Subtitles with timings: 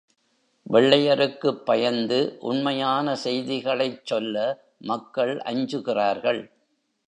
[0.69, 2.37] வெள்ளையருக்குப் பயந்து
[2.39, 4.35] உண்மையான செய்திகளைச் சொல்ல
[4.77, 6.41] மக்கள் அஞ்சுகிறார்கள்.